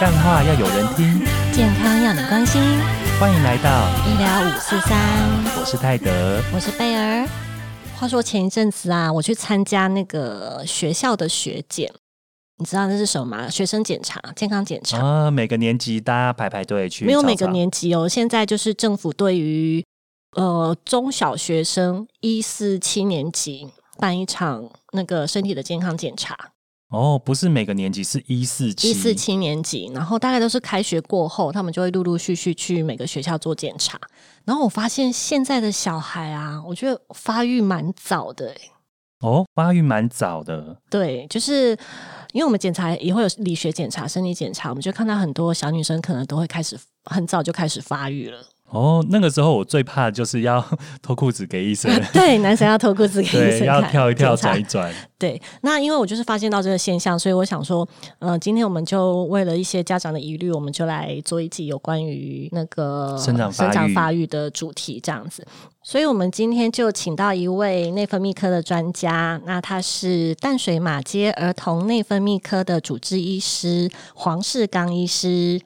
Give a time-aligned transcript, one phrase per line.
[0.00, 1.20] 干话要有人听，
[1.52, 2.62] 健康要你关心。
[3.18, 4.96] 欢迎来到医疗五四三，
[5.58, 7.28] 我是泰德，我是贝儿。
[7.96, 11.92] 话说前一阵子啊，我去参加那个学校的学检，
[12.58, 13.50] 你知道那是什么吗？
[13.50, 15.04] 学生检查、健康检查。
[15.04, 18.08] 啊，每个年级大家排排队去，没有每个年级哦。
[18.08, 19.84] 现在就是政府对于
[20.36, 23.66] 呃中小学生一四七年级
[23.98, 26.36] 办一场那个身体的健康检查。
[26.90, 34.00] 哦，不是每个年级是一四七一四七年级，然后大概都是开学过后，他们就会陆陆续续去每个学校做检查。
[34.44, 38.54] 然后我发现现在的小孩啊，我觉得发育蛮早的。
[39.20, 40.74] 哦，发育蛮早的。
[40.88, 41.76] 对，就是
[42.32, 48.38] 因为我们检查也会有理学检查、生理检查，我们就看到很多小女生可能都会开始很早就开始发育了。
[48.70, 50.62] 哦，那个时候我最怕就是要
[51.00, 51.90] 脱裤子给医生。
[52.12, 54.92] 对，男生要脱裤子给医生要跳一跳、转一转。
[55.18, 65.44] 对，那因为我就是发现到这个现象，所以我想说，嗯，今天我们就为了一些家长的疑虑，我们就来做一集有关于那个生长生长发育的主题，这样子。
[65.82, 75.58] 所以我们今天就请到一位内分泌科的专家，那他是淡水马街儿童内分泌科的主治医师黄世刚医师。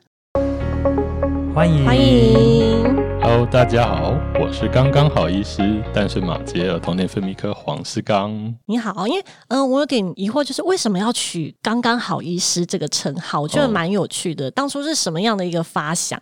[1.54, 2.82] 欢迎欢迎
[3.20, 8.32] ，Hello，大家好，我是刚刚好医师，淡水马街儿童内分泌科黄世刚。
[8.64, 13.42] 你好，因为嗯，我有点疑惑，就是为什么要取“刚刚好医师”这个称号？
[13.42, 14.50] 我觉得蛮有趣的。
[14.50, 16.18] 当初是什么样的一个发想？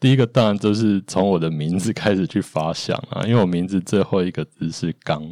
[0.00, 5.22] 第一个当然就是从我的名字开始去发想啊，因为我名字最后一个字是“刚”，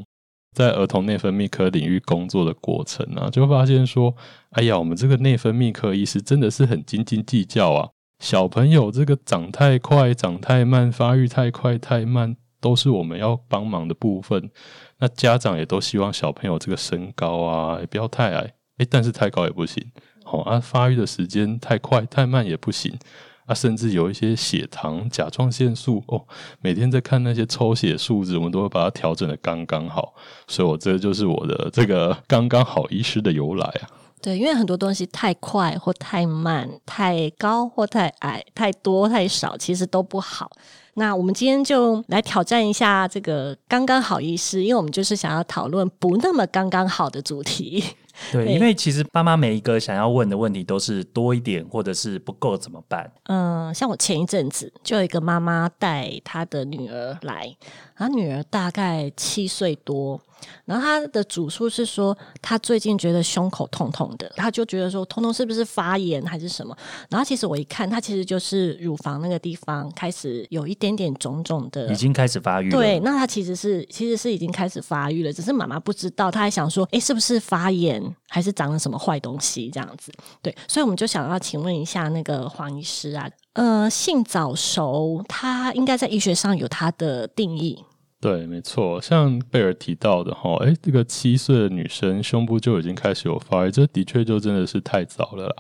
[0.55, 4.15] 在儿童内分泌科领域工作的过程啊，就发现说，
[4.51, 7.89] 哎呀，我们这个内分泌科医师真的是很斤斤计较啊。
[8.25, 14.51] 小朋友这个长太快、长太慢、发育太快、太慢，都是我们要帮忙的部分。
[14.99, 19.85] 那家长也都希望小朋友这个身高啊，也不要太矮，诶，但是太高也不行。
[20.25, 22.99] 好啊，发育的时间太快、太慢也不行。
[23.45, 26.25] 啊，甚至有一些血糖、甲状腺素哦，
[26.63, 30.15] 每天在看那些抽血数字，我们都会把它调整的刚刚好。
[30.49, 33.85] 所以，我这就是我的这个刚刚好医师的由来啊。
[34.25, 40.51] 对，因为很多东西太快或太慢，太高或太矮，太多太少，其实都不好。
[40.95, 47.85] 那我们今天就来挑战一下这个刚刚好意思，因为我们就是想要讨论不那么刚刚好的主题。
[48.31, 53.11] 对，因为其实爸妈每一个想要问的问题都是多一点，或者是不够怎么办？
[53.25, 57.55] 嗯，像我前一阵子就有一个妈妈带她的女儿来，
[57.97, 60.21] 她女儿大概七岁多。
[60.67, 66.77] 然后他的主诉是说，他最近觉得胸口痛痛的，他就觉得说，痛痛是不是发炎还是什么？
[67.09, 72.69] 然后其实我一看，他其实就是乳房那个地方开始有一点点肿肿的，已经开始发育。
[72.71, 80.13] 对，那他其实是其实是已经开始发育了，只是妈妈不知道，她还想说，哎，是不是发炎还是长了什么坏东西这样子？
[80.43, 87.85] 对，所以我们就想要请问一下那个黄医师啊，呃，性早熟，它应该在医学上有它的定义。
[88.21, 95.55] 对，没错，像贝尔提到的哈，哎，这个七岁的女生胸部就已经开始有发育，这的确就真的是太早了啦。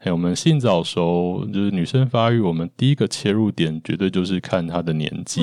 [0.00, 5.42] 哎，我们性早熟就是女生发育，我们第一个切入点绝对就是看她的年纪。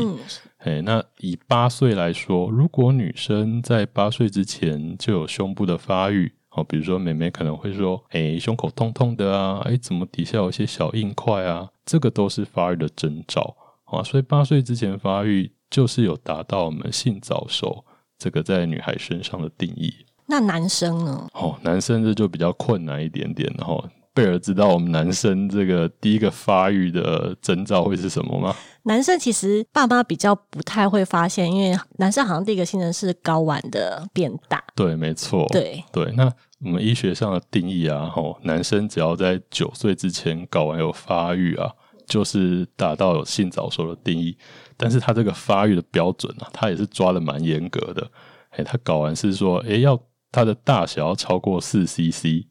[0.60, 14.04] 哎，那以八岁来说，如果女生在八岁之前就有胸部的发育，哦，比如说妹妹可能会说，哎，胸口痛痛的啊，哎，怎么底下有些小硬块啊，这个都是发育的征兆啊。
[14.04, 15.50] 所以八岁之前发育。
[15.70, 17.84] 就是有达到我们性早熟
[18.18, 19.94] 这个在女孩身上的定义。
[20.26, 21.28] 那男生呢？
[21.34, 23.54] 哦，男生这就比较困难一点点。
[23.58, 28.56] 然后贝尔知道我们男生这个第一个发育的征兆会是什么吗？
[28.84, 34.64] 男生其实爸妈比较不太会发现，因为男生好像第一个性征是睾丸的变大。
[34.74, 35.46] 对，没错。
[35.50, 41.72] 对对，那我们医学上的定义啊，吼，男生只要在九岁之前睾丸有发育啊，
[42.08, 44.36] 就是达到有性早熟的定义。
[44.76, 48.08] 但是他这个发育的标准啊，他也是抓的蛮严格的。
[48.52, 50.00] 哎，他睾丸是说，哎，要
[50.32, 52.46] 它的大小要超过四 CC，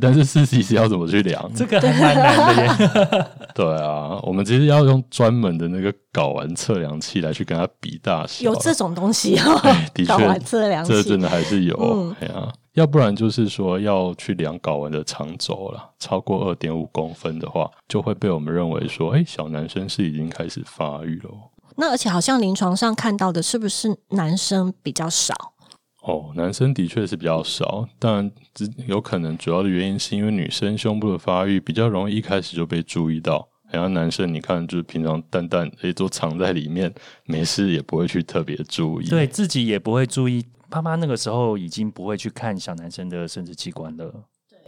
[0.00, 1.50] 但是四 CC 要怎么去量？
[1.54, 3.26] 这个还蛮难的耶。
[3.54, 8.44] 对啊，我们其实要用专门的那个睾丸测量器来去跟它比大小。
[8.44, 9.60] 有这种东西哦，
[9.94, 12.14] 睾丸测量器，这真的还是有。
[12.20, 21.30] 哎呀，要不然就是说要去量睾丸的长轴了，超过二点五公分的话，就会被我们认为说，哎，小男生是已经开始发育了。
[21.76, 25.34] 那而且好像临床上看到的是不是男生比较少？
[26.02, 36.92] 哦，男生的确是比较少，但只有可能主要的原因是因为女生胸部的发育比较容易一开始就被注意到，然后男生你看就是平常淡淡诶都藏在里面，
[37.26, 40.44] 没事也不会去特别注意，对自己也不会注意。
[40.72, 44.10] 爸妈那个时候已经不会去看小男生的生殖器官了。
[44.48, 44.58] 对，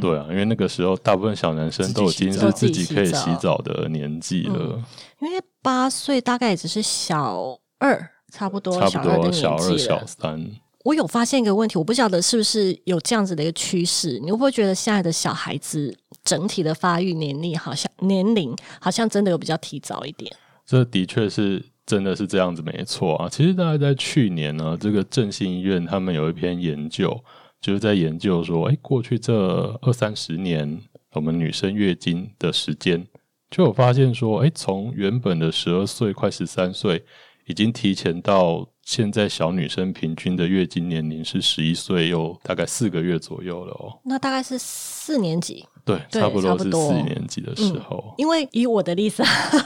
[0.00, 4.80] 对啊，因为那个时候大部分小男生都已经是自己可以洗澡的年纪了。
[5.20, 10.48] 因为八岁大概也只是小二，差不多差不多小二、小三。
[10.84, 20.32] 我有发现一个问题，我不晓得是不是有这样子的一个趋势，你会不会觉得现在的小孩子整体的发育年龄好像年龄好像真的有比较提早一点？
[20.64, 23.28] 这的确是真的是这样子，没错啊。
[23.28, 27.24] 其实大概在去年呢，这个振兴医院他们有一篇研究。
[27.60, 30.80] 就是在研究说，哎，过去这二三十年，
[31.14, 33.04] 我们女生月经的时间，
[33.50, 37.04] 就有发现说，哎，从原本的十二岁快十三岁，
[37.46, 43.92] 已经提前到现在小女生平均的月经年龄是十一岁又大概四个月左右了哦。
[44.02, 45.62] 那大概是四年级。
[45.84, 48.14] 对，差不多是四年级的时候。
[48.16, 49.22] 因为以我的例子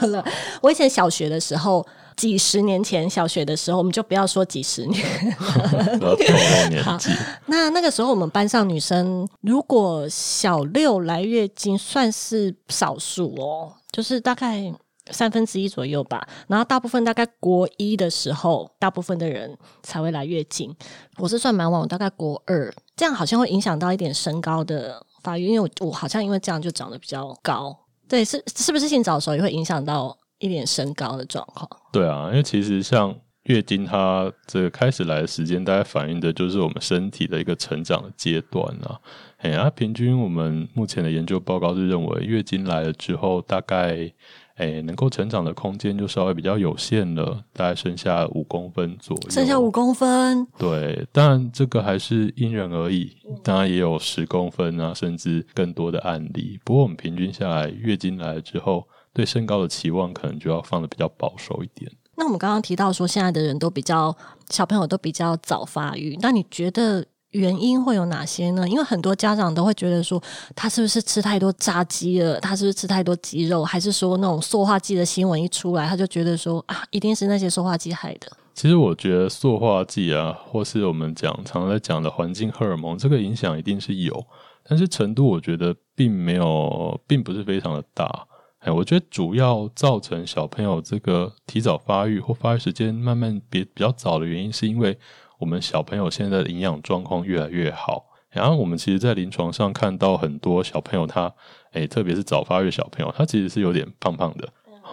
[0.07, 0.25] 了，
[0.61, 1.85] 我以前小学的时候，
[2.17, 5.01] 几十年前小学的时候，我们就不要说几十年，
[6.69, 7.09] 年纪。
[7.45, 14.73] 那那个时候，我们班上女生如果小六来月经，算是少数哦，就是大概
[15.11, 16.27] 三分之一左右吧。
[16.47, 20.75] 然后大部分大概国一的时候，大部分的人才会来月经。
[21.17, 25.05] 我是算蛮晚，我大概国二，这样好像会影响到一点身高的。
[25.23, 27.73] 发育，因为我我好像因为这样就长得比较高，
[28.09, 31.65] 对，是是不是性早熟也会影响到一点身高的状况？
[31.93, 38.99] 对啊，因为其实像月经，它这个开始来的时间，大概反映的就是我们身体的一个成长的阶段啊。
[39.37, 44.13] 哎呀，平均我们目前的研究报告是认为，月经来了之后，大概。
[44.55, 49.29] 哎，能够成长的空间就稍微比较有限了，大概剩下五公分左右。
[49.29, 53.11] 剩下五公分，对，当然这个还是因人而异，
[53.43, 56.59] 当然也有十公分啊，甚至更多的案例。
[56.63, 61.91] 不过我们平均下来，月经来了之后，对身高的期望可能就要放的比较保守一点。
[62.15, 64.15] 那我们刚刚提到说，现在的人都比较
[64.49, 67.03] 小朋友都比较早发育，那你觉得？
[67.33, 68.67] 原因会有哪些呢？
[68.69, 70.21] 因为很多家长都会觉得说，
[70.55, 72.39] 他是不是吃太多炸鸡了？
[72.39, 73.63] 他是不是吃太多鸡肉？
[73.63, 78.31] 还是说那种塑化剂的新闻一出来，他就觉得说啊，一定是那些塑化剂害的？
[78.53, 84.25] 其实我觉得塑化剂啊，或是我们讲常在讲的环境荷尔蒙，这个影响一定是有，
[84.63, 88.27] 但是程度我觉得并没有，并不是非常的大。
[88.59, 94.95] 哎，我觉得主要造成小朋友这个提早发育或发育时间慢慢比比较早的原因，是因为。
[95.43, 101.29] 我们小朋友现在的营养状况越来越好，然后我们其实，在临床上看到很多小朋友，他
[101.73, 104.47] 诶，特别是早发育小朋友，他其实是有点胖胖的，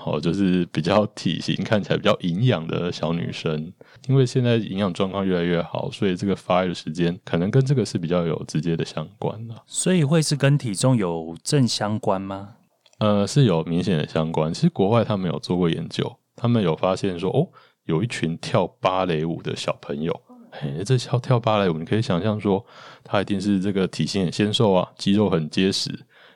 [0.05, 3.73] 哦，就是比较体型看起来比较营养的小女生。
[4.08, 9.55] 因为现在营养状况越来越好，所以这个发育的时间可能跟这个是比较有直接的相关的。
[9.69, 12.56] 所以会是跟体重有正相关吗？
[12.99, 14.53] 呃，是有明显的相关。
[14.53, 17.46] 其实国外他们有做过研究，他们有发现说，哦，
[17.85, 20.20] 有一群跳芭蕾舞的小朋友。
[20.50, 22.64] 哎，这跳跳芭蕾舞，你可以想象说，
[23.05, 25.91] 他一定是这个体型很纤瘦啊，肌肉很结实。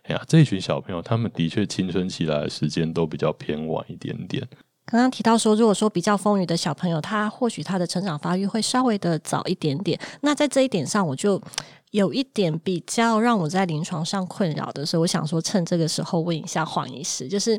[0.05, 4.47] 哎呀，这一群小朋友，他们的确青春期来的时间都比较偏晚一点点。
[4.87, 9.99] 刚刚提到说，如果说比较丰腴的小朋友，他或许他的成长发育会稍微的早一点点。
[10.21, 11.41] 那在这一点上，我就
[11.93, 17.59] 有一点比较让我在临床上困扰的所以，我想说趁这个时候问一下黄医师，就是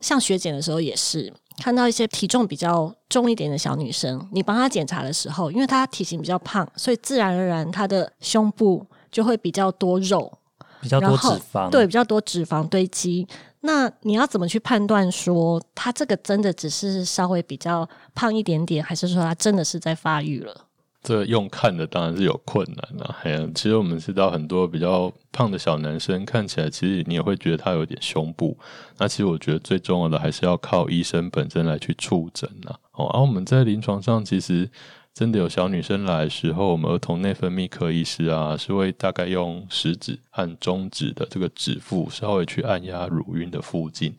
[0.00, 1.32] 像学检的时候也是。
[1.58, 10.32] 看到一些体重比较重一点的小女生，你帮她检查的时候，因为她体型比较胖，所以自然而然她的胸部就会比较多肉，
[10.80, 13.26] 比较多脂肪，对，比较多脂肪堆积。
[13.60, 20.63] 那你要怎么去判断说她这个真的只是稍微比较胖一点点，还是说她真的是在发育了？
[21.04, 23.14] 这用看的当然是有困难了。
[23.22, 28.58] 哎呀，其实我们知道很多比较胖的小男生，看起来其实你也会觉得他有点胸部。
[28.96, 32.74] 那其实我觉得最重要的还是要靠医生本身来去触诊呐。
[32.92, 34.70] 哦，而我们在临床上，其实
[35.12, 44.14] 真的有小女生来的时候，我们儿童内分泌科医师啊，是会大概用食指和中指的这个指腹稍微去按压乳晕的附近。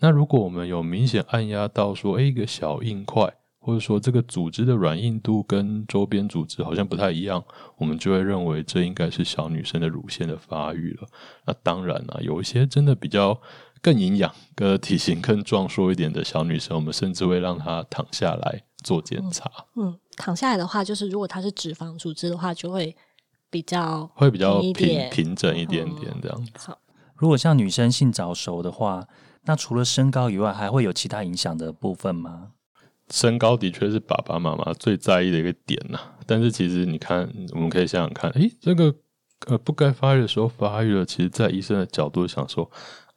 [0.00, 3.34] 那如果我们有明显按压到说，哎，一个小硬块。
[3.64, 7.42] 或者说这个组织的软硬度跟周边组织好像不太一样，
[7.78, 11.08] 我们就会认为这应该是小女生的乳腺的发育了。
[11.46, 13.40] 那当然了，有一些真的比较
[13.80, 19.50] 更营养、跟体型更壮硕一点的小女生，我们甚至会让她躺下来做检查。
[19.76, 22.94] 嗯，躺下来的话，就是如果她是脂肪组织的话，就会
[23.48, 26.52] 比较会比较平平整一点点这样子。
[26.58, 26.78] 好，
[27.16, 29.08] 如果像女生性早熟的话，
[29.44, 32.50] 那除了身高以外，还会有其他影响的部分吗？
[33.10, 38.94] 身高的确是爸爸妈妈最在意的一个点呐，但是其实你看，我们可以想想看，诶，这个
[39.46, 42.70] 呃不该发育的时候发育了，其实，在医生的角度想说，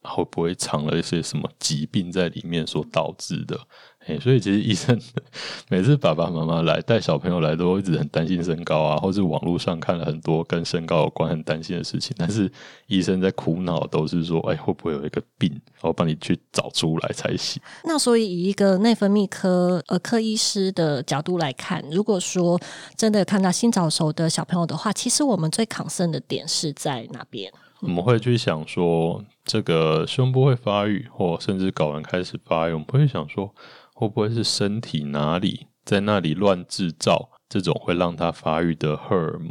[0.04, 3.60] 会不会藏了一些什么疾病在里面所导致的？
[4.06, 4.98] 哎，所以其实医生
[5.68, 12.16] 每次爸爸妈妈来带小朋友来，都一直很担心身高啊，或是网络上看了很多跟身高有关很担心的事情。
[12.18, 12.50] 但是
[12.86, 17.62] 医生在苦恼都是说，哎，会不会有一个病，然后帮你去找出来才行。
[17.84, 22.58] 那所以以一个内分泌科儿科医师的角度来看，如果说
[22.96, 27.51] 真的看到新早熟的小朋友的话，其实我们最抗胜的点是在哪边？
[27.81, 33.53] 我们会去想说，这个胸部会发育，或甚至睾丸开始发育，我们会想说。
[34.00, 39.50] 会不会是身体哪里在那里乱制造这种会让它发育的荷尔蒙？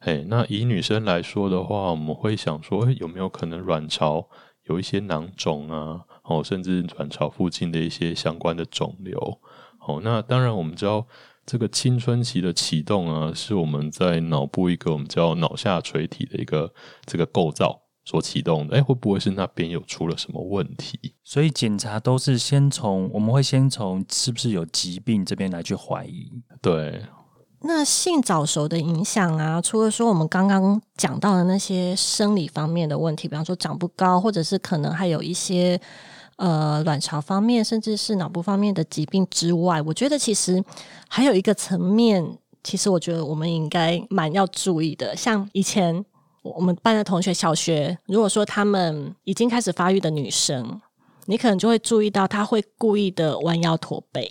[0.00, 4.28] 嘿，那以女生来说的话，我们会想说，有没有可能卵巢
[4.64, 6.00] 有一些囊肿啊？
[6.24, 9.38] 哦，甚至卵巢附近的一些相关的肿瘤？
[9.86, 11.06] 哦，那当然，我们知道
[11.50, 16.70] 这个青春期的启动啊，是我们在脑部一个我们叫脑下垂体的一个
[17.06, 17.80] 这个构造。
[18.04, 20.98] 所启动的，哎，会不会是那边有出了什么问题？
[21.22, 26.42] 所以检查都是先从我们会先从是不是有疾病这边来去怀疑。
[26.62, 27.02] 对，
[27.60, 35.78] 那性早熟的影响啊，除了说我们刚刚讲到的那些生理方面的问题，比方说长不高，或者是可能还有一些
[36.38, 40.64] 呃卵巢方面，甚至是脑部方面的疾病之外，我觉得其实
[41.08, 42.26] 还有一个层面，
[42.64, 46.04] 其实我觉得我们应该蛮要注意的，像以前。
[46.42, 50.80] 我们班的同学，小学如果说他们已经开始发育的女生，
[51.26, 54.22] 你可能就会注意到，她会故意的弯腰驼背，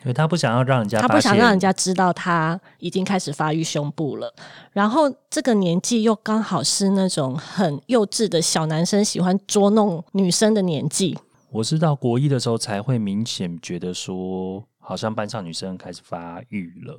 [0.00, 4.34] 因为她不想要让人家，她不想让人家知道她已经开始发育胸部了。
[4.72, 11.16] 然后这个年纪又刚好是那种很幼稚的小男生喜欢捉弄女生的年纪。
[11.52, 16.98] 我是到国一的时候才会明显觉得说，好像班上女生开始发育了。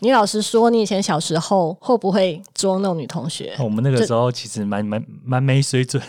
[0.00, 3.56] 你老实说，你以前小时候会不会捉弄女同学？
[3.58, 6.02] 我们那个时候其实蛮蛮蛮没水准。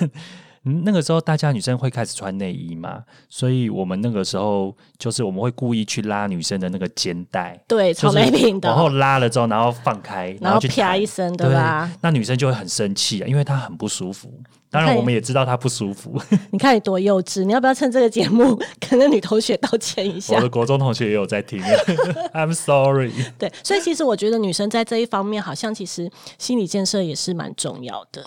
[0.63, 8.69] 那个时候大家女生会开始穿内衣嘛，所以我们那个时候就是我们会故意去拉女生的那个肩带，对，草莓品的。
[8.69, 11.89] 然后拉了之后，然后放开，然后啪一声，对吧？
[12.01, 14.31] 那女生就会很生气啊，因为她很不舒服。
[14.71, 16.21] 当然，我们也知道她不舒服。
[16.51, 17.43] 你看你多幼稚！
[17.43, 20.35] 你要不要趁这个节目跟那女同学道歉一下？
[20.35, 21.59] 我的国中同学也有在听，
[22.33, 23.11] I'm sorry。
[23.39, 28.23] 对，所以其实我觉得女生在这一方面，好像其实心理建设也是蛮重要的。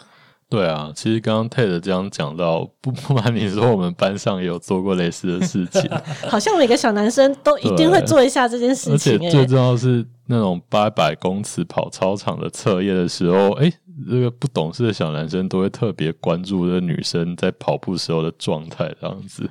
[0.52, 5.90] 对啊，其实刚刚 Ted 这样讲到，不 不瞒你说，我们班上也有做过类似的事情。
[6.28, 9.14] 好像每个小男生都一定会做一下这件事情。
[9.14, 13.72] 而且最重要是那种八百公尺跑操场的测验的时候，哎，
[14.10, 19.48] 这个不懂事的小男生都会特别关注这女生在跑步时候的状态，这样子。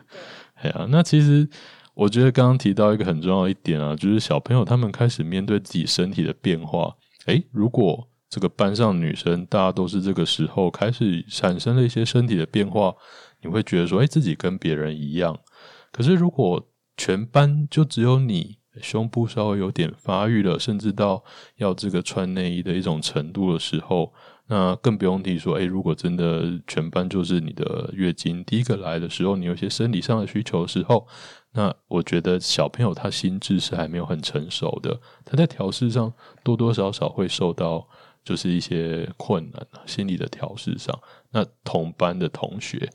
[0.61, 1.49] 哎呀，那其实
[1.95, 6.93] 我觉得刚刚提到一个很重要一点啊，就是小朋友他们开始面对自己身体的变化。
[7.25, 12.95] 哎，如果这个班上女生，大家都是这个时候开始产生了一些身体的变化，
[13.41, 15.37] 你会觉得说，哎，自己跟别人一样。
[15.91, 21.21] 可是如果全班就只有你胸部稍微有点发育了，甚至到
[21.57, 24.13] 要这个穿内衣的一种程度的时候，
[24.47, 31.05] 那更不用提说，哎，如果真的全班就是你的月经第一个来的时候，你有些生理上的需求的时候，
[31.51, 36.13] 那我觉得小朋友他心智是还没有很成熟的，他在调试上
[36.45, 37.89] 多多少少会受到。
[38.23, 40.97] 就是一些困难，心理的调试上。
[41.31, 42.89] 那同班的同学，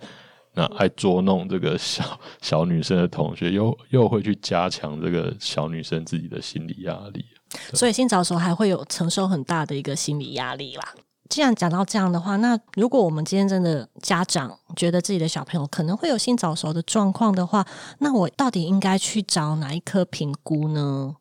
[0.55, 7.25] 那爱捉弄这个小小女生的同学，又又会去加强这个小女生自己的心理压力。
[7.73, 10.95] 所以，性早熟还会有承受很大的一个心理压力啦。
[11.29, 17.67] 既然讲到这样的话，那如果我们今天真的家长觉得自己的小朋友可能会有性早熟的状况的话，
[17.99, 21.17] 那我到底应该去找哪一科评估呢？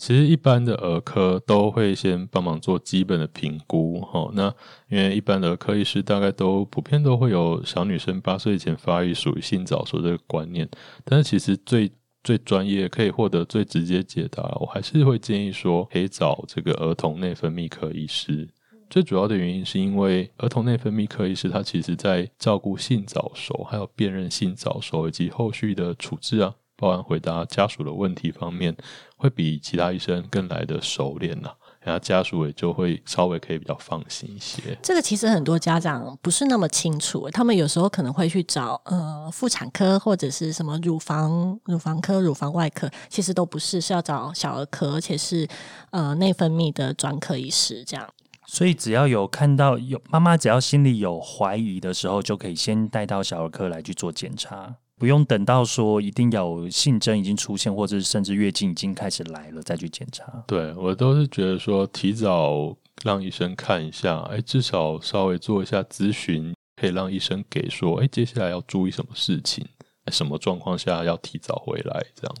[0.00, 4.30] 其实一般的儿科都会先帮忙做基本的评估，哈。
[4.32, 4.46] 那
[4.88, 10.66] 因为一般的儿科医师大概都普遍都会有小女生八岁前发育属于性早熟这个观念，
[11.04, 11.92] 但是其实最
[12.24, 18.48] 最专业可以获得最直接解答，我还是会建议说可以找这个儿童内分泌科医师。
[18.88, 26.54] 最主要的原因是因为儿童内分泌科医师他其实在照顾性早熟，还有辨认性早熟以及后续的处置啊。
[26.76, 28.74] 包含回答家属的问题方面，
[29.20, 31.50] 会比其他医生更来的熟练呐，
[31.82, 34.78] 然后家属也就会稍微可以比较放心一些。
[34.82, 45.46] 这个其实很多家长不是那么清楚，他们有时候可能会去找呃妇产科或者是什么乳房乳房科、乳房外科，其实都不是，是要找小儿科，而且是
[45.90, 48.08] 呃内分泌的专科医师这样。
[48.46, 54.74] 所以只要有看到有妈妈，只要心里有怀疑的时候，就可以先带到小儿科来去做检查。
[55.00, 60.44] 不用等到说一定有性征已经出现，或者甚至月经已经开始来了再去检查。
[60.46, 69.66] 对我都是觉得说提早让医生看一下，哎，至少稍微做一下咨询，可以让医生给说，哎，接下来要注意什么事情，
[70.08, 72.36] 什么状况下要提早回来这样。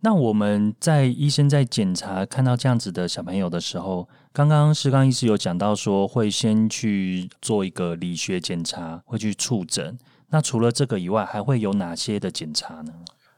[0.00, 9.98] 那我们在医生在检查看到这样子的小朋友的时候，刚刚施刚医师有讲到说会先去做一个理学检查，会去触诊。
[10.30, 12.92] 那除了这个以外，还会有哪些的检查呢？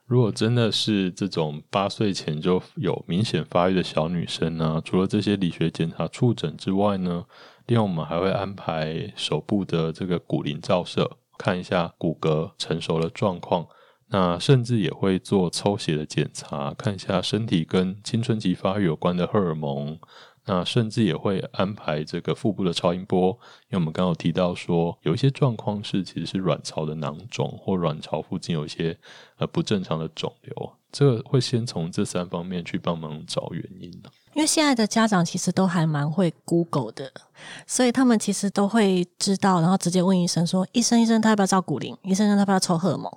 [0.07, 7.25] 如果真的是这种八岁前就有明显发育的小女生呢，除了这些理学检查、触诊之外呢，
[7.67, 13.67] 另外我们还会安排手部的这个骨龄照射，看一下骨骼成熟的状况。
[14.13, 19.97] 那甚至也会做抽血的检查，看一下身体跟青春期发育有关的荷尔蒙。
[20.47, 23.31] 那甚至也会安排这个腹部的超音波，
[23.69, 28.99] 因为我们刚刚有提到说，有一些状况是其实是卵巢的囊肿或卵巢附近有一些
[29.39, 33.91] 呃不正常的肿瘤，这个会先从这三方面去帮忙找原因
[34.35, 37.13] 因为现在的家长其实都还蛮会 Google 的，
[37.67, 41.97] 所以他们其实都会知道，然后直接问医生说：“医生，医生，他要不要照骨龄？
[42.03, 43.11] 医生，他要不要抽荷尔蒙？”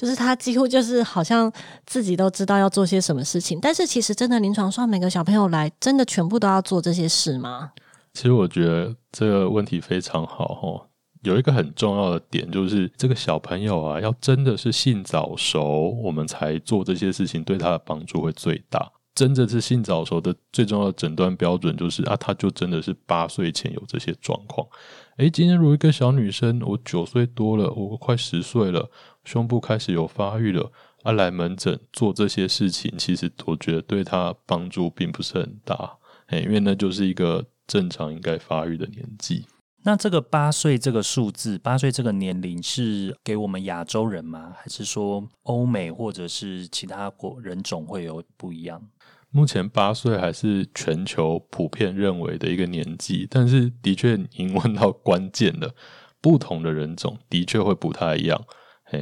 [0.00, 1.52] 就是他几乎就是好像
[1.84, 7.72] 自己都知道要做些什么事情，但是其实真的临床上每个小朋友来，真的全部都要做这些事吗？
[8.14, 10.88] 其实我觉得这个问题非常好哦。
[11.20, 18.90] 有一个很重要的点就是，这个小朋友啊，要真的是性早熟，我们才做这些事情，对他的帮助会最大。
[19.14, 24.66] 真的是性早熟的最重要的诊断标准就是啊，他就真的是八岁前有这些状况。
[25.18, 28.88] 诶，今天如果一个小女生，我九岁多了，我快十岁了。
[29.24, 30.70] 胸部开始有发育了，
[31.02, 39.46] 啊，来门诊做这些事情，其实我觉得对他帮助并不是很大，哎，因为那就是一个正常应该发育的年纪。
[39.82, 44.52] 那这个八岁这个数字，八岁这个年龄是给我们亚洲人吗？
[44.54, 48.82] 还是说欧美或者是其他国人种会有不一样？
[49.30, 55.74] 目前八岁还是全球普遍认为的一个年纪，但是的确您问到关键了，
[56.20, 58.44] 不同的人种的确会不太一样。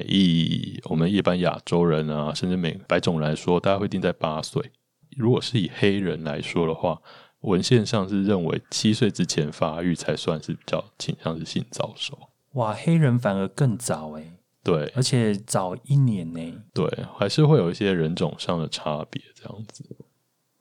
[0.06, 4.70] 以我们一般亚洲人啊，甚至美白种来说，大家会定在八岁。
[5.16, 7.00] 如果是以黑人来说的话，
[7.40, 12.18] 文献上是认为七岁之前发育才算是比较倾向是性早熟。
[12.52, 14.24] 哇，黑人反而更早哎。
[14.64, 16.62] 对，而且早一年呢。
[16.74, 19.84] 对，还是会有一些人种上的差别这样子。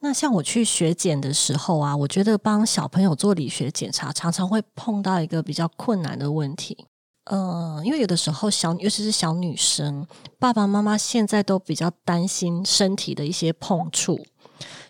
[0.00, 6.86] 那像我去学检的时候啊，我觉得帮小朋友做理学检查，常常会碰到一个比较困难的问题。
[7.30, 10.06] 嗯，因为有的时候小，尤其是小女生，
[10.38, 14.18] 爸爸妈妈现在都比较担心身体的一些碰触，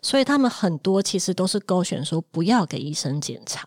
[0.00, 3.66] 所以他们很多其实都是勾选说不要给医生检查。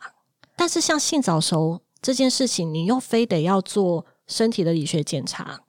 [0.56, 5.60] 但是像性早熟这件事情，你又非得要做身体的理学检查，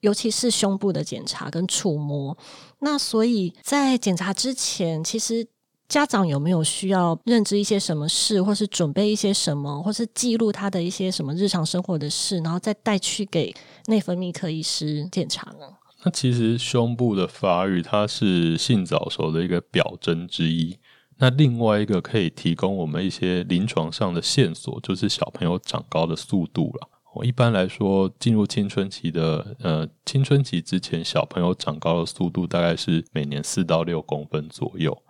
[0.00, 2.36] 尤其是胸部的检查跟触摸。
[2.78, 5.48] 那所以在检查之前，其实。
[5.88, 13.54] 家长有没有需要认知一些什么事，或是准备一些什么，或是记录他的一些什么日常生活的事，然后再带去给
[13.86, 15.66] 内分泌科医师检查呢？
[16.04, 20.76] 那其实胸部的发育，它是性早熟的一个表征之一。
[21.18, 26.88] 那另外一个可以提供我们一些临床上的线索，就是小朋友长高的速度了。
[27.14, 35.00] 我一般来说，进入青春期的呃青春期之前，小朋友长高的速度大概是每年四到六公分左右。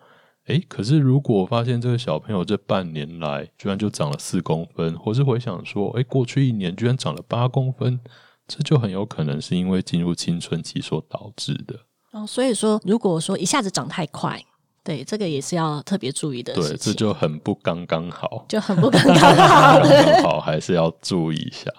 [0.46, 7.98] 哎，可是如果发现这个小朋友这半年来居然就长了四公分，或是回想说，哎，过去一年居然长了八公分，
[8.46, 11.74] 这就很有可能是因为进入青春期所导致的。
[12.12, 14.38] 哦，所以说，如果说一下子长太快，
[14.85, 16.52] 对这个也是要特别注意的。
[16.52, 21.70] 对，这就很不刚刚好，就很不刚刚好 刚，好还是要注意一下。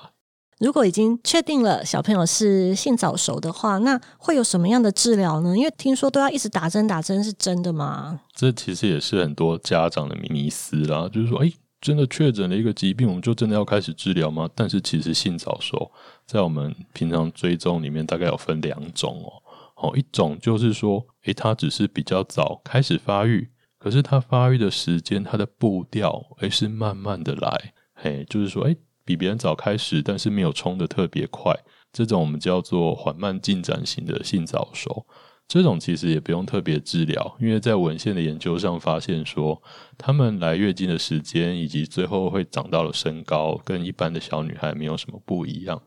[0.59, 5.57] 如果已经确定了小朋友是性早熟的话，那会有什么样的治疗呢？
[5.57, 8.21] 因为听说都要一直打针，打针是真的吗？
[8.33, 14.49] 这其实也是很多家长的迷思啦，就是说，哎，真的确诊了一个疾病，我们就真的要开始治疗吗？
[14.55, 15.91] 但是其实性早熟
[16.25, 19.89] 在我们平常追踪里面大概有分两种哦。
[19.89, 28.77] 哦，一种就是说，诶，他只是比较早开始发育，可是他发育的时间、他的步调，诶，是慢慢的来，嘿，就是说，诶。
[29.05, 31.55] 比别人早开始，但是没有冲的特别快，
[31.93, 35.05] 这种我们叫做缓慢进展型的性早熟。
[35.47, 39.61] 这种其实也不用特别治疗，因为在文献的研究上发现说，
[39.95, 45.79] 他们来月经的时间以及最后会长到了身高，跟一般的小女孩没有什么不一样。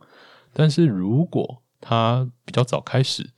[0.52, 3.30] 但是如果她比较早开始，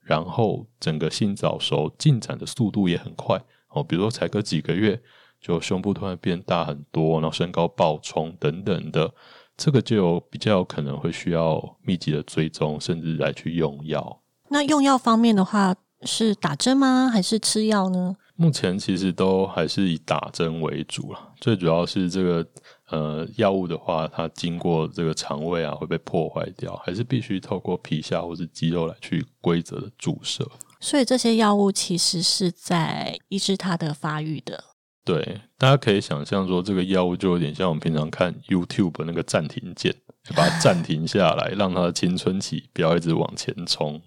[0.00, 5.00] 然后整个性早熟进展的速度也很快，哦，比如说才隔几个月。
[5.40, 9.12] 就胸部突然变大很多，然后身高暴冲等等的，
[9.56, 14.20] 这个就有比较有可能会需要密集的追踪，甚至来去用药。
[14.48, 17.08] 那用药方面的话，是打针吗？
[17.12, 18.16] 还是吃药呢？
[18.36, 21.18] 目前其实都还是以打针为主了。
[21.40, 22.46] 最主要是这个
[22.88, 30.48] 呃药物的话，它经过这个肠胃啊会被破坏掉，还是必须透过皮下或是肌肉来去规则的注射。
[30.78, 34.62] 所以这些药物其实是在抑制它的发育的。
[35.08, 39.94] 对，大家可以想象说，这个药物就有点像我们平常看 YouTube 那个暂停键，
[40.36, 43.98] 把它暂停下来，让它的青春期不要一直往前冲。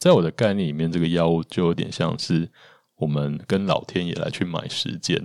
[0.00, 2.50] 在我的概念里面，这个药物就有点像是
[2.96, 5.16] 我们跟老天爷来去买时间，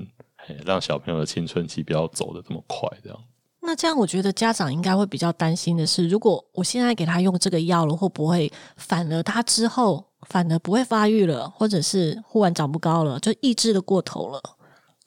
[0.63, 3.19] 让小朋友的青春期不要走的这么快，这样。
[3.63, 14.39] 那这样，我觉得家长应该会比较担心的是，如果我现在给他用这个药了，会不会反而他之后反而不会发育了，或者是忽然长不高了，就抑制的过头了？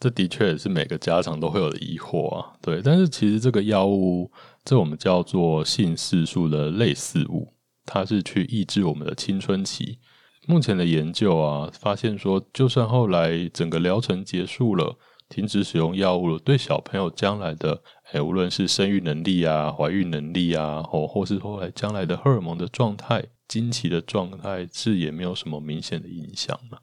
[0.01, 2.53] 这的确也是每个家长都会有的疑惑啊。
[2.63, 4.31] 对，但是其实这个药物，
[4.65, 9.99] 这我们叫做性色素的类似物，它是去抑制我们的青春期。
[10.47, 14.97] 目前的研究啊，发现说，就算后来整个疗程结束了。
[15.31, 17.83] 停止使用药物了，对小朋友将来的，
[18.13, 26.81] 哎，无论是生育能力啊、怀孕能力啊，或或是后来将来的荷尔蒙的状态、经期的状态，是也没有什么明显的影响了。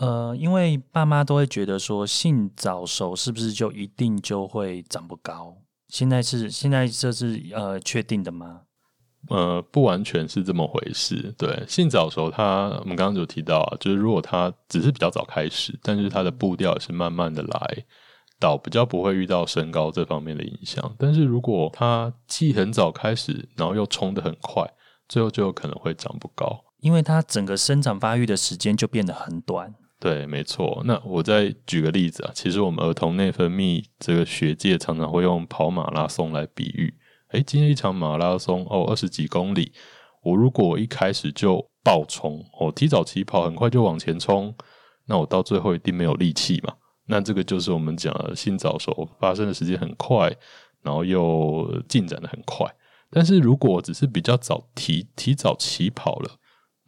[0.00, 5.54] 呃，因为爸妈都会觉得说，性早熟是不是就一定就会长不高？
[5.88, 8.62] 现在是现在这是呃确定的吗？
[9.28, 11.34] 呃，不完全是这么回事。
[11.36, 17.84] 对，性早熟，它我们刚刚就提到啊，就是如果它只是比较早开始，但是它的步调也是慢慢的来，
[18.38, 20.96] 倒比较不会遇到身高这方面的影响。
[20.98, 24.66] 但是如果它既很早开始，然后又冲的很快，
[25.06, 29.74] 最后就有可能会长不高，因为它整个生长发育的时间就变得很短。
[30.00, 30.82] 对，没错。
[30.86, 36.94] 那我再举个例子啊，其实我们儿童内分泌这个学界常常会用跑马拉松来比喻。
[37.28, 39.72] 哎，今天一场马拉松哦，二十几公里。
[40.22, 44.54] 我如果一开始就暴冲，我提早起跑，很快就往前冲，
[45.06, 46.74] 那我到最后一定没有力气嘛。
[47.06, 50.34] 那这个就是我们讲的性早熟发生的时间很快，
[50.82, 52.66] 然后又进展的很快。
[53.10, 56.30] 但是如果只是比较早提提早起跑了，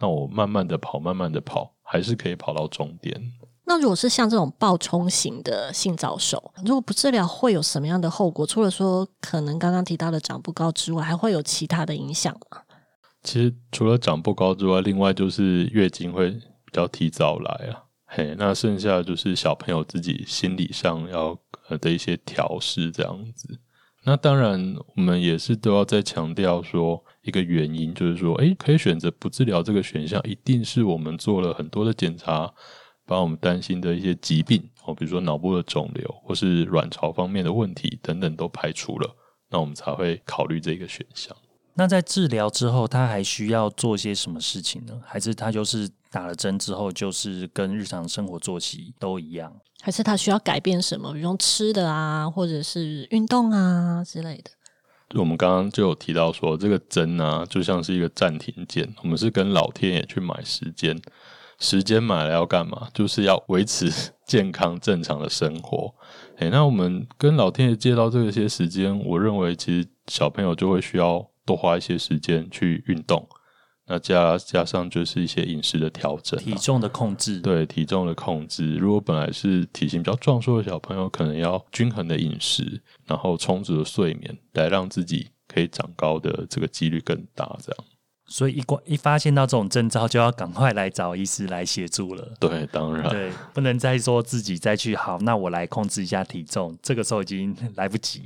[0.03, 3.17] 那我慢慢的跑，慢慢的跑，还是可以跑到终点。
[3.65, 8.45] 那如果是像这种暴冲型的性早熟，如果不治疗，会有什么样的后果？
[8.45, 12.63] 除了说可能刚刚提到的长不高之外，还会有其他的影响吗？
[13.23, 17.85] 其实除了长不高之外，另外就是月经会比较提早来啊。
[18.07, 21.39] 嘿，那剩下就是小朋友自己心理上要
[21.69, 23.61] 呃的一些调试这样子。
[24.05, 32.53] 那当然，我们也是都要再强调说一个原因，就是说，诶，可以选择不治疗这个选项，一定是我们做了很多的检查。
[33.05, 39.17] 把我们担心的一些疾病哦，比如说脑部的肿瘤或是卵巢方面的问题等等都排除了，
[39.51, 41.37] 那我们才会考虑这个选项。
[41.75, 44.99] 那在治疗之后，他还需要做些什么事情呢？
[45.05, 49.53] 还是他就是打了针之后，就是跟日常生活作息都一样？
[49.83, 54.51] 还是他需要改变什么，比如吃的啊，或者是运动啊之类的？
[55.15, 61.01] 我们刚刚就有提到说，这个针呢，就像是一个暂停键，我们是跟老天爷去买时间。
[61.59, 62.89] 时间买了要干嘛？
[62.93, 63.89] 就是要维持
[64.27, 65.95] 健康正常的生活。
[66.39, 73.29] 诶，那我们跟老天爷借到这些时间，我认为其实小朋友就会需要多花一些时间去运动。
[73.87, 77.41] 那加加上就是一些饮食的调整，体重的控制。
[77.41, 87.59] 对体重的控制，如果本来是体型比较壮硕的小朋友，可能要均衡的饮食，然后充足的睡眠，来让自己可以长高的这个几率更大。
[87.61, 87.85] 这样。
[88.25, 92.33] 所以一关一发现到这种征兆，就要赶快来找医师来协助了。
[92.41, 98.23] 对，当然，对，不能再说自己再去好，那我来控制一下体重，这个时候已经来不及。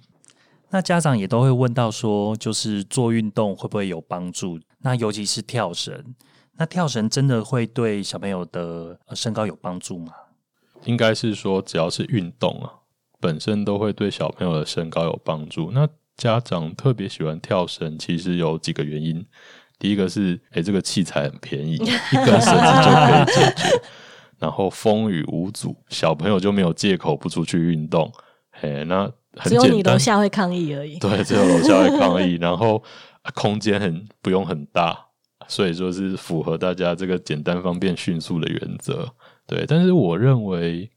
[0.71, 4.61] 那家长也都会问到说，就是做运动会不会有帮助？
[4.87, 6.15] 那尤其是跳绳，
[6.59, 10.13] 那跳绳真的会对小朋友的身高有帮助吗？
[10.85, 12.71] 应该是说，只要是运动啊，
[13.19, 15.73] 本身都会对小朋友的身高有帮助。
[15.73, 19.27] 那家长特别喜欢跳绳，其实有几个原因。
[19.81, 23.83] 第一个是，哎，这个器材很便宜，一根绳子就可以解决。
[24.39, 28.13] 然后风雨无阻，小朋友就没有借口不出去运动。
[28.53, 29.11] 嘿，那
[29.43, 30.97] 只有你楼下会抗议而已。
[31.01, 32.35] 对，只有楼下会抗议。
[32.41, 32.81] 然后
[33.35, 35.09] 空间很不用很大，
[35.49, 39.13] 所以说是符合大家这个简单、方便、迅速的原则。
[39.47, 40.91] 对，但是我认为，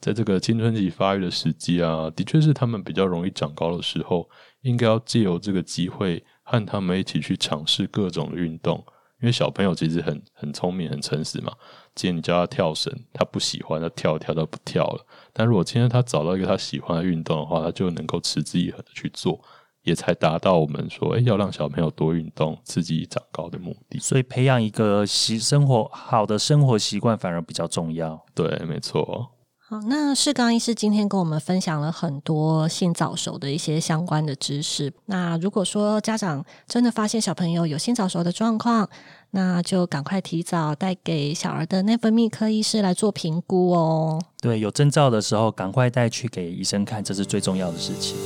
[0.00, 4.28] 在这个青春期发育的时机啊，的确是他们比较容易长高的时候，
[4.62, 6.24] 应该要借由这个机会。
[6.42, 8.84] 和他们一起去尝试各种的运动，
[9.20, 11.52] 因为小朋友其实很很聪明、很诚实嘛。
[11.94, 15.06] 今天你教他跳绳，他不喜欢，他跳跳都不跳了。
[15.32, 19.40] 但如果今天他找到一个他喜欢的运动的话，他就能够持之以恒的去做，
[19.82, 23.98] 也才达到我们说，哎，要让小朋友多运动、刺激长高的目的。
[23.98, 28.22] 所以，培养一个习生活好的生活习惯反而比较重要。
[28.34, 29.30] 对，没错。
[29.58, 34.92] 好，那世刚医师今天跟我们分享了很多性早熟的一些相关的知识。
[35.06, 38.90] 那如果说家长真的发现小朋友有性早熟的状况，
[39.30, 44.20] 那就赶快提早带给小儿的内分泌科医师来做评估哦。
[44.42, 48.16] 对，有征兆的时候赶快带去给医生看，这是最重要的事情。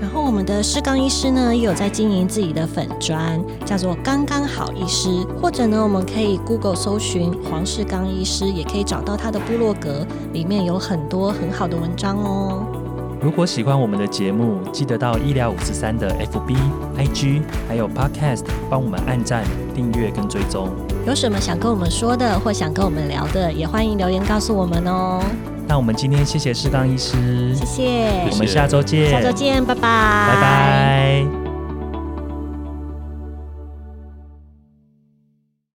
[0.00, 5.10] 然后我们的视刚医师呢，也有在经营自己的粉砖，叫做“刚刚好医师”，
[5.40, 12.79] 或者呢，我们可以 Google 搜寻黄视刚医师，也可以找到他的部落格，里面有很多很好的文章哦。
[13.22, 16.56] 如果喜欢我们的节目，记得到医疗五十三的 FB、
[16.96, 20.70] IG 还有 Podcast 帮我们按赞、订阅跟追踪。
[21.06, 25.22] 有什么想跟我们说的，或想跟我们聊的，也欢迎留言告诉我们哦。
[25.68, 31.49] 那我们今天谢谢世刚医师，谢谢，我们下周见，下周见，拜拜，拜拜。